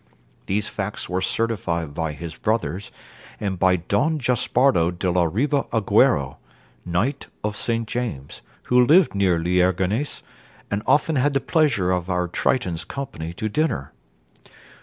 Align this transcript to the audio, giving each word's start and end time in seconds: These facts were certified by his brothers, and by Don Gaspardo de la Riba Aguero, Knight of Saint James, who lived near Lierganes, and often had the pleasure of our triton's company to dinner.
These 0.47 0.67
facts 0.67 1.07
were 1.07 1.21
certified 1.21 1.93
by 1.93 2.13
his 2.13 2.33
brothers, 2.33 2.89
and 3.39 3.59
by 3.59 3.75
Don 3.75 4.17
Gaspardo 4.17 4.89
de 4.89 5.11
la 5.11 5.25
Riba 5.27 5.69
Aguero, 5.69 6.37
Knight 6.83 7.27
of 7.43 7.55
Saint 7.55 7.87
James, 7.87 8.41
who 8.63 8.83
lived 8.83 9.13
near 9.13 9.37
Lierganes, 9.37 10.23
and 10.71 10.81
often 10.87 11.17
had 11.17 11.33
the 11.35 11.39
pleasure 11.39 11.91
of 11.91 12.09
our 12.09 12.27
triton's 12.27 12.83
company 12.83 13.31
to 13.33 13.47
dinner. 13.47 13.93